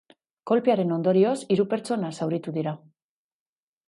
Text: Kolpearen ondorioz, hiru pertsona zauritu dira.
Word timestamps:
Kolpearen 0.51 0.93
ondorioz, 0.95 1.33
hiru 1.55 1.65
pertsona 1.73 2.09
zauritu 2.21 2.55
dira. 2.57 2.73